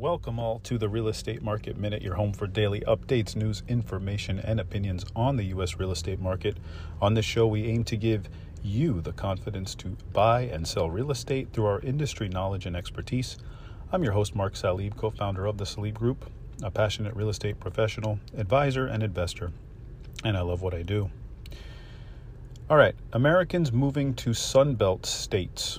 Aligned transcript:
Welcome 0.00 0.38
all 0.38 0.60
to 0.60 0.78
the 0.78 0.88
Real 0.88 1.08
Estate 1.08 1.42
Market 1.42 1.76
Minute, 1.76 2.00
your 2.00 2.14
home 2.14 2.32
for 2.32 2.46
daily 2.46 2.80
updates, 2.88 3.36
news, 3.36 3.62
information, 3.68 4.38
and 4.38 4.58
opinions 4.58 5.04
on 5.14 5.36
the 5.36 5.44
U.S. 5.48 5.78
real 5.78 5.92
estate 5.92 6.18
market. 6.18 6.56
On 7.02 7.12
this 7.12 7.26
show, 7.26 7.46
we 7.46 7.66
aim 7.66 7.84
to 7.84 7.98
give 7.98 8.30
you 8.62 9.02
the 9.02 9.12
confidence 9.12 9.74
to 9.74 9.98
buy 10.14 10.44
and 10.44 10.66
sell 10.66 10.88
real 10.88 11.10
estate 11.10 11.48
through 11.52 11.66
our 11.66 11.80
industry 11.80 12.30
knowledge 12.30 12.64
and 12.64 12.74
expertise. 12.74 13.36
I'm 13.92 14.02
your 14.02 14.14
host, 14.14 14.34
Mark 14.34 14.54
Salib, 14.54 14.96
co 14.96 15.10
founder 15.10 15.44
of 15.44 15.58
the 15.58 15.66
Salib 15.66 15.92
Group, 15.92 16.24
a 16.62 16.70
passionate 16.70 17.14
real 17.14 17.28
estate 17.28 17.60
professional, 17.60 18.18
advisor, 18.38 18.86
and 18.86 19.02
investor, 19.02 19.52
and 20.24 20.34
I 20.34 20.40
love 20.40 20.62
what 20.62 20.72
I 20.72 20.80
do. 20.80 21.10
All 22.70 22.78
right, 22.78 22.94
Americans 23.12 23.70
moving 23.70 24.14
to 24.14 24.30
Sunbelt 24.30 25.04
states. 25.04 25.78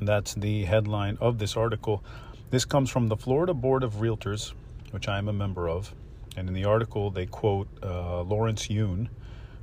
That's 0.00 0.34
the 0.34 0.66
headline 0.66 1.18
of 1.20 1.38
this 1.38 1.56
article. 1.56 2.04
This 2.48 2.64
comes 2.64 2.90
from 2.90 3.08
the 3.08 3.16
Florida 3.16 3.52
Board 3.52 3.82
of 3.82 3.94
Realtors, 3.94 4.52
which 4.92 5.08
I 5.08 5.18
am 5.18 5.26
a 5.28 5.32
member 5.32 5.68
of. 5.68 5.92
And 6.36 6.48
in 6.48 6.54
the 6.54 6.64
article, 6.64 7.10
they 7.10 7.26
quote 7.26 7.66
uh, 7.82 8.22
Lawrence 8.22 8.70
Yun, 8.70 9.08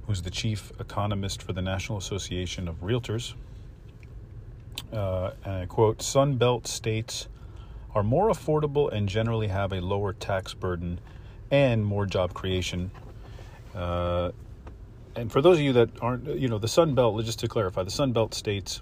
who's 0.06 0.22
the 0.22 0.30
chief 0.30 0.70
economist 0.82 1.42
for 1.42 1.54
the 1.54 1.62
National 1.62 1.98
Association 1.98 2.68
of 2.68 2.82
Realtors. 2.82 3.36
Uh, 4.92 5.32
and 5.46 5.54
I 5.54 5.66
quote 5.66 6.02
Sun 6.02 6.36
Belt 6.36 6.68
states 6.68 7.30
are 7.96 8.04
more 8.04 8.30
affordable 8.30 8.92
and 8.92 9.08
generally 9.08 9.48
have 9.48 9.72
a 9.72 9.80
lower 9.80 10.12
tax 10.12 10.54
burden 10.54 11.00
and 11.52 11.86
more 11.86 12.06
job 12.06 12.34
creation. 12.34 12.92
Uh, 13.74 14.32
and 15.16 15.32
for 15.32 15.42
those 15.42 15.58
of 15.58 15.64
you 15.64 15.74
that 15.74 15.90
aren't, 16.02 16.26
you 16.38 16.50
know, 16.50 16.58
the 16.58 16.68
Sun 16.68 16.96
Belt, 16.96 17.24
just 17.24 17.40
to 17.40 17.48
clarify, 17.48 17.84
the 17.84 17.92
Sun 17.92 18.12
Belt 18.12 18.34
states 18.34 18.82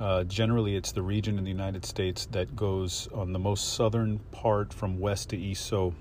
uh, 0.00 0.24
generally, 0.24 0.76
it's 0.76 0.92
the 0.92 1.02
region 1.02 1.38
in 1.38 1.44
the 1.44 1.50
United 1.50 1.84
States 1.84 2.26
that 2.26 2.54
goes 2.54 3.08
on 3.12 3.32
the 3.32 3.38
most 3.38 3.74
southern 3.74 4.18
part 4.30 4.72
from 4.72 5.00
west 5.00 5.30
to 5.30 5.36
east. 5.36 5.66
So 5.66 5.94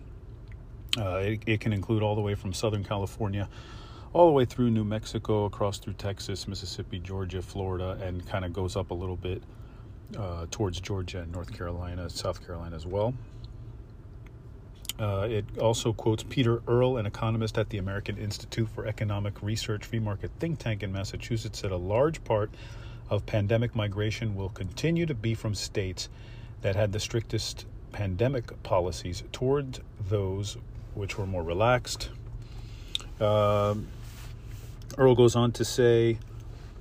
uh, 0.98 1.18
it, 1.18 1.42
it, 1.48 1.60
can 1.62 1.74
include 1.74 2.04
all 2.04 2.16
the 2.16 2.22
way 2.22 2.36
from 2.36 2.54
Southern 2.54 2.84
California, 2.84 3.50
all 4.14 4.28
the 4.28 4.34
way 4.34 4.46
through 4.46 4.70
New 4.70 4.84
Mexico, 4.84 5.46
across 5.46 5.80
through 5.80 5.94
Texas, 5.94 6.48
Mississippi, 6.48 7.00
Georgia, 7.00 7.42
Florida, 7.42 7.98
and 8.02 8.26
kind 8.28 8.46
of 8.46 8.54
goes 8.54 8.76
up 8.76 8.92
a 8.92 8.94
little 8.94 9.16
bit 9.16 9.42
uh, 10.18 10.46
towards 10.52 10.80
Georgia 10.80 11.22
and 11.22 11.32
North 11.32 11.52
Carolina, 11.52 12.10
South 12.10 12.46
Carolina 12.46 12.76
as 12.76 12.86
well. 12.86 13.16
Uh, 15.00 15.28
it 15.30 15.46
also 15.60 15.94
quotes 15.94 16.24
Peter 16.24 16.62
Earle, 16.68 16.98
an 16.98 17.06
economist 17.06 17.58
at 17.58 17.70
the 17.70 17.78
American 17.78 18.18
Institute 18.18 18.68
for 18.70 18.86
Economic 18.88 19.44
Research 19.44 19.86
free 19.86 20.00
market 20.00 20.32
think 20.40 20.58
tank 20.60 20.82
in 20.82 20.92
Massachusetts, 20.92 21.60
said 21.60 21.72
a 21.72 21.78
large 21.78 22.24
part 22.24 22.50
of 23.10 23.26
pandemic 23.26 23.76
migration 23.76 24.36
will 24.36 24.50
continue 24.50 25.06
to 25.06 25.14
be 25.14 25.34
from 25.34 25.56
states 25.56 26.10
that 26.62 26.76
had 26.76 26.92
the 26.92 27.00
strictest 27.00 27.66
pandemic 27.92 28.62
policies 28.64 29.24
toward 29.32 29.80
those 30.10 30.58
which 30.94 31.18
were 31.18 31.26
more 31.26 31.44
relaxed. 31.44 32.10
Uh, 33.20 33.76
Earle 34.98 35.16
goes 35.16 35.36
on 35.36 35.52
to 35.54 35.66
say 35.66 36.18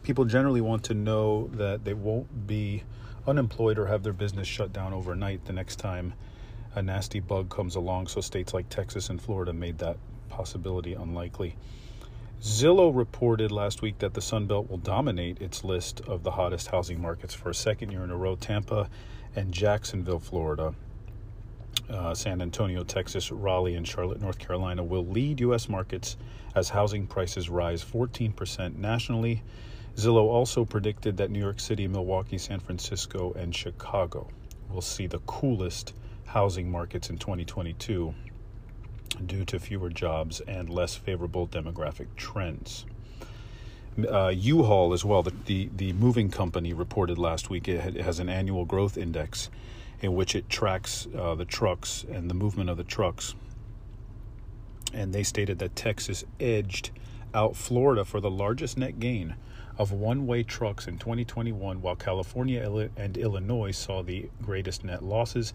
people 0.02 0.24
generally 0.24 0.60
want 0.60 0.84
to 0.84 0.94
know 0.94 1.48
that 1.55 1.84
they 1.84 1.94
won't 1.94 2.46
be 2.46 2.83
unemployed 3.27 3.78
or 3.78 3.86
have 3.86 4.02
their 4.02 4.12
business 4.12 4.46
shut 4.46 4.72
down 4.72 4.92
overnight 4.92 5.44
the 5.44 5.52
next 5.52 5.77
time 5.77 6.14
a 6.74 6.83
nasty 6.83 7.20
bug 7.20 7.48
comes 7.48 7.74
along. 7.74 8.06
So, 8.06 8.20
states 8.20 8.55
like 8.55 8.68
Texas 8.68 9.08
and 9.08 9.20
Florida 9.20 9.52
made 9.52 9.78
that 9.78 9.96
possibility 10.28 10.92
unlikely. 10.92 11.56
Zillow 12.42 12.95
reported 12.95 13.51
last 13.51 13.81
week 13.81 13.98
that 13.98 14.12
the 14.12 14.20
Sun 14.20 14.47
Belt 14.47 14.69
will 14.69 14.77
dominate 14.77 15.41
its 15.41 15.65
list 15.65 16.01
of 16.03 16.23
the 16.23 16.33
hottest 16.33 16.69
housing 16.69 17.01
markets 17.01 17.33
for 17.33 17.48
a 17.48 17.55
second 17.55 17.91
year 17.91 18.05
in 18.05 18.11
a 18.11 18.17
row. 18.17 18.37
Tampa 18.37 18.91
and 19.34 19.53
Jacksonville, 19.53 20.20
Florida, 20.20 20.75
uh, 21.89 22.14
San 22.14 22.42
Antonio, 22.42 22.85
Texas, 22.85 23.33
Raleigh, 23.33 23.75
and 23.75 23.89
Charlotte, 23.89 24.20
North 24.20 24.39
Carolina 24.39 24.85
will 24.85 25.07
lead 25.07 25.41
U.S. 25.41 25.69
markets 25.69 26.19
as 26.55 26.69
housing 26.69 27.07
prices 27.07 27.48
rise 27.48 27.83
14% 27.83 28.77
nationally. 28.77 29.42
Zillow 29.96 30.25
also 30.25 30.64
predicted 30.67 31.17
that 31.17 31.30
New 31.30 31.41
York 31.41 31.58
City, 31.58 31.89
Milwaukee, 31.89 32.39
San 32.39 32.61
Francisco, 32.61 33.33
and 33.33 33.55
Chicago 33.55 34.29
will 34.70 34.83
see 34.83 35.07
the 35.07 35.20
coolest 35.20 35.95
housing 36.27 36.70
markets 36.70 37.08
in 37.08 37.17
2022 37.17 38.14
due 39.24 39.44
to 39.44 39.58
fewer 39.58 39.90
jobs 39.90 40.40
and 40.40 40.68
less 40.68 40.94
favorable 40.94 41.46
demographic 41.46 42.06
trends. 42.16 42.84
Uh, 44.10 44.28
U-Haul 44.28 44.92
as 44.92 45.04
well, 45.04 45.22
the, 45.22 45.32
the, 45.46 45.70
the 45.74 45.92
moving 45.94 46.30
company 46.30 46.74
reported 46.74 47.16
last 47.16 47.48
week 47.48 47.66
it, 47.66 47.96
has 47.96 48.18
an 48.18 48.28
annual 48.28 48.66
growth 48.66 48.98
index 48.98 49.48
in 50.00 50.14
which 50.14 50.34
it 50.34 50.50
tracks 50.50 51.08
uh, 51.16 51.34
the 51.34 51.46
trucks 51.46 52.04
and 52.10 52.28
the 52.28 52.34
movement 52.34 52.68
of 52.68 52.77
the 52.77 52.84
trucks. 52.84 53.34
And 54.92 55.14
they 55.14 55.22
stated 55.22 55.58
that 55.60 55.74
Texas 55.74 56.24
edged 56.38 56.90
out 57.33 57.56
Florida 57.56 58.04
for 58.04 58.20
the 58.20 58.30
largest 58.30 58.77
net 58.77 59.00
gain 59.00 59.34
of 59.78 59.92
one 59.92 60.27
way 60.27 60.42
trucks 60.42 60.86
in 60.86 60.98
2021, 60.98 61.83
while 61.83 61.96
California 61.96 62.90
and 62.96 63.16
Illinois 63.16 63.72
saw 63.72 64.02
the 64.02 64.28
greatest 64.42 64.84
net 64.84 65.02
losses 65.02 65.52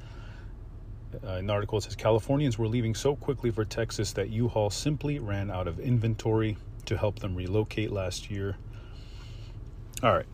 uh, 1.23 1.33
an 1.33 1.49
article 1.49 1.79
says 1.81 1.95
Californians 1.95 2.57
were 2.57 2.67
leaving 2.67 2.95
so 2.95 3.15
quickly 3.15 3.51
for 3.51 3.65
Texas 3.65 4.13
that 4.13 4.29
U-Haul 4.29 4.69
simply 4.69 5.19
ran 5.19 5.51
out 5.51 5.67
of 5.67 5.79
inventory 5.79 6.57
to 6.85 6.97
help 6.97 7.19
them 7.19 7.35
relocate 7.35 7.91
last 7.91 8.29
year. 8.29 8.57
All 10.03 10.13
right. 10.13 10.25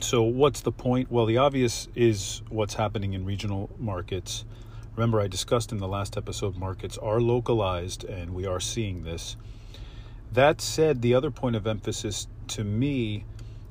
So 0.00 0.22
what's 0.22 0.60
the 0.60 0.72
point? 0.72 1.10
Well, 1.10 1.26
the 1.26 1.38
obvious 1.38 1.88
is 1.94 2.42
what's 2.48 2.74
happening 2.74 3.14
in 3.14 3.24
regional 3.24 3.70
markets. 3.78 4.44
Remember, 4.94 5.20
I 5.20 5.28
discussed 5.28 5.72
in 5.72 5.78
the 5.78 5.88
last 5.88 6.16
episode 6.16 6.56
markets 6.56 6.98
are 6.98 7.20
localized, 7.20 8.04
and 8.04 8.34
we 8.34 8.46
are 8.46 8.60
seeing 8.60 9.04
this. 9.04 9.36
That 10.32 10.60
said, 10.60 11.00
the 11.00 11.14
other 11.14 11.30
point 11.30 11.56
of 11.56 11.66
emphasis 11.66 12.26
to 12.48 12.64
me 12.64 13.24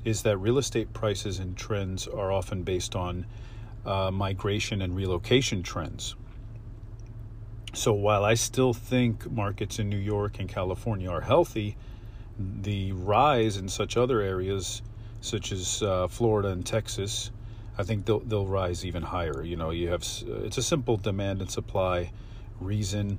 is 0.04 0.22
that 0.22 0.38
real 0.38 0.58
estate 0.58 0.92
prices 0.92 1.38
and 1.38 1.56
trends 1.56 2.06
are 2.06 2.32
often 2.32 2.62
based 2.62 2.94
on 2.94 3.26
uh, 3.86 4.10
migration 4.10 4.82
and 4.82 4.94
relocation 4.96 5.62
trends. 5.62 6.16
So 7.72 7.92
while 7.92 8.24
I 8.24 8.34
still 8.34 8.72
think 8.72 9.30
markets 9.30 9.78
in 9.78 9.88
New 9.88 9.98
York 9.98 10.38
and 10.40 10.48
California 10.48 11.10
are 11.10 11.20
healthy, 11.20 11.76
the 12.38 12.92
rise 12.92 13.56
in 13.56 13.68
such 13.68 13.96
other 13.96 14.20
areas, 14.20 14.82
such 15.20 15.52
as 15.52 15.82
uh, 15.82 16.08
Florida 16.08 16.48
and 16.48 16.64
Texas, 16.64 17.30
I 17.78 17.82
think 17.82 18.06
they'll 18.06 18.20
they'll 18.20 18.46
rise 18.46 18.84
even 18.84 19.02
higher. 19.02 19.42
You 19.42 19.56
know, 19.56 19.70
you 19.70 19.88
have 19.88 20.02
it's 20.26 20.58
a 20.58 20.62
simple 20.62 20.96
demand 20.96 21.40
and 21.40 21.50
supply 21.50 22.10
reason. 22.60 23.18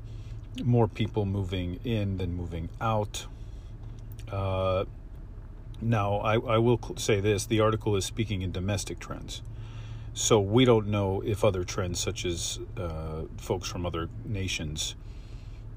More 0.63 0.88
people 0.88 1.25
moving 1.25 1.79
in 1.84 2.17
than 2.17 2.34
moving 2.34 2.69
out. 2.81 3.28
Uh, 4.31 4.85
now, 5.79 6.17
I, 6.17 6.39
I 6.39 6.57
will 6.57 6.79
say 6.97 7.19
this: 7.19 7.45
the 7.45 7.59
article 7.59 7.95
is 7.95 8.05
speaking 8.05 8.41
in 8.41 8.51
domestic 8.51 8.99
trends. 8.99 9.44
So 10.17 10.39
we 10.39 10.66
don't 10.66 10.88
know 10.88 11.22
if 11.23 11.44
other 11.44 11.63
trends, 11.63 12.00
such 12.00 12.25
as 12.25 12.57
uh, 12.75 13.25
folks 13.38 13.69
from 13.69 13.85
other 13.85 14.09
nations, 14.25 14.95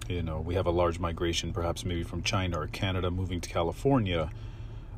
you 0.08 0.22
know, 0.22 0.40
we 0.40 0.54
have 0.54 0.64
a 0.64 0.70
large 0.70 0.98
migration, 0.98 1.52
perhaps 1.52 1.84
maybe 1.84 2.04
from 2.04 2.22
China 2.22 2.60
or 2.60 2.66
Canada 2.66 3.10
moving 3.10 3.42
to 3.42 3.50
California, 3.50 4.30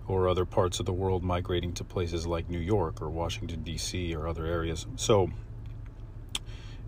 or 0.06 0.28
other 0.28 0.44
parts 0.44 0.78
of 0.78 0.86
the 0.86 0.92
world 0.92 1.25
migrating 1.25 1.72
to 1.72 1.82
places 1.82 2.25
like 2.25 2.48
New 2.48 2.60
York 2.60 3.03
or 3.03 3.10
Washington, 3.10 3.64
D.C., 3.64 4.14
or 4.14 4.28
other 4.28 4.47
areas. 4.47 4.86
So 4.94 5.32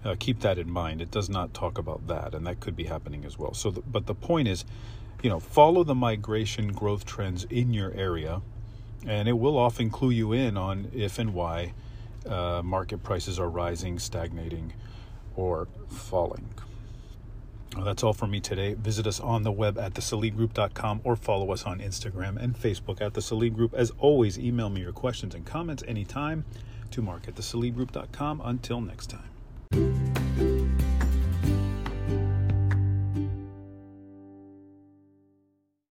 uh, 0.04 0.14
keep 0.20 0.38
that 0.42 0.56
in 0.56 0.70
mind. 0.70 1.02
It 1.02 1.10
does 1.10 1.28
not 1.28 1.54
talk 1.54 1.76
about 1.76 2.06
that, 2.06 2.36
and 2.36 2.46
that 2.46 2.60
could 2.60 2.76
be 2.76 2.84
happening 2.84 3.24
as 3.24 3.36
well. 3.36 3.52
So, 3.52 3.72
the, 3.72 3.80
but 3.80 4.06
the 4.06 4.14
point 4.14 4.46
is, 4.46 4.64
you 5.24 5.28
know, 5.28 5.40
follow 5.40 5.82
the 5.82 5.96
migration 5.96 6.72
growth 6.72 7.04
trends 7.04 7.42
in 7.50 7.74
your 7.74 7.90
area, 7.94 8.42
and 9.04 9.26
it 9.26 9.38
will 9.40 9.58
often 9.58 9.90
clue 9.90 10.10
you 10.10 10.32
in 10.32 10.56
on 10.56 10.92
if 10.94 11.18
and 11.18 11.34
why 11.34 11.72
uh, 12.26 12.62
market 12.62 13.02
prices 13.02 13.38
are 13.38 13.48
rising, 13.48 13.98
stagnating, 13.98 14.72
or 15.36 15.68
falling. 15.88 16.48
Well, 17.74 17.84
that's 17.84 18.04
all 18.04 18.12
for 18.12 18.28
me 18.28 18.40
today. 18.40 18.74
Visit 18.74 19.06
us 19.06 19.18
on 19.18 19.42
the 19.42 19.50
web 19.50 19.78
at 19.78 19.94
thesalibgroup.com 19.94 21.00
or 21.02 21.16
follow 21.16 21.50
us 21.52 21.64
on 21.64 21.80
Instagram 21.80 22.36
and 22.36 22.56
Facebook 22.56 23.00
at 23.00 23.14
the 23.14 23.20
Salib 23.20 23.54
Group. 23.54 23.74
As 23.74 23.90
always, 23.98 24.38
email 24.38 24.70
me 24.70 24.82
your 24.82 24.92
questions 24.92 25.34
and 25.34 25.44
comments 25.44 25.82
anytime 25.88 26.44
to 26.92 27.02
mark 27.02 27.26
at. 27.26 28.40
Until 28.44 28.80
next 28.80 29.10
time. 29.10 29.33